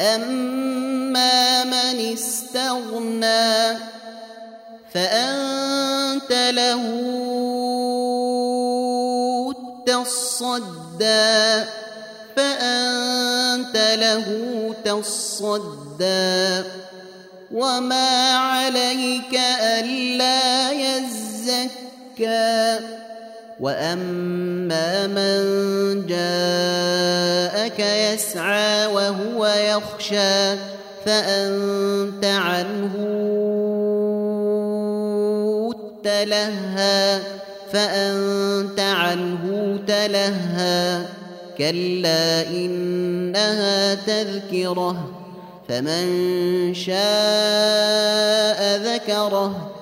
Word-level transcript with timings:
أما 0.00 1.64
من 1.64 2.12
استغنى 2.12 3.78
فأنت 4.94 6.32
له 6.32 6.84
تصدى 9.86 11.64
فأنت 12.36 13.76
له 13.76 14.26
تصدى 14.84 16.62
وما 17.52 18.36
عليك 18.36 19.34
ألا 19.60 20.70
يزكى 20.72 21.82
واما 23.62 25.06
من 25.06 26.06
جاءك 26.06 27.78
يسعى 27.78 28.86
وهو 28.86 29.46
يخشى 29.46 30.56
فانت 31.04 32.24
عنه 32.24 32.94
تلهى 36.04 37.18
فانت 37.72 38.80
عنه 38.80 39.78
تلهى 39.86 41.04
كلا 41.58 42.48
انها 42.48 43.94
تذكره 43.94 45.10
فمن 45.68 46.74
شاء 46.74 47.00
ذكره 48.76 49.81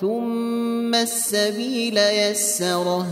ثم 0.00 0.94
السبيل 0.94 1.98
يسره 1.98 3.06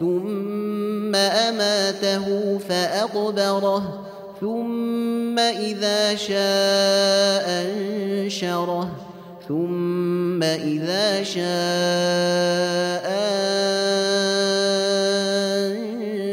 ثم 0.00 1.14
أماته 1.14 2.58
فأقبره 2.58 4.06
ثم 4.40 5.38
إذا 5.38 6.14
شاء 6.14 7.46
أنشره 7.48 8.90
ثم 9.48 10.42
إذا 10.42 11.22
شاء 11.22 13.06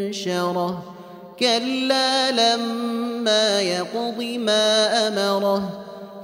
أنشره. 0.09 0.83
كلا 1.39 2.31
لما 2.31 3.61
يقض 3.61 4.21
ما 4.39 5.07
أمره 5.07 5.69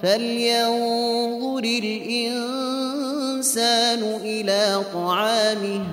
فلينظر 0.01 1.63
الإنسان 1.63 2.98
إلى 4.23 4.81
طعامه 4.93 5.83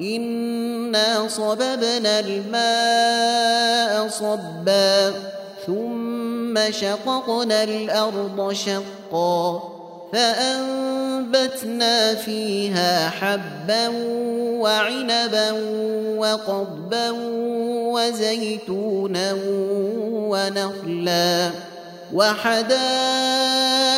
إنا 0.00 1.28
صببنا 1.28 2.20
الماء 2.20 4.08
صبا 4.08 5.12
ثم 5.66 6.70
شققنا 6.70 7.64
الأرض 7.64 8.52
شقا 8.52 9.62
فأنبتنا 10.12 12.14
فيها 12.14 13.10
حبا 13.10 13.88
وعنبا 14.58 15.52
وقضبا 16.18 17.10
وزيتونا 17.92 19.36
ونخلا 20.12 21.50
وحدائق 22.14 23.37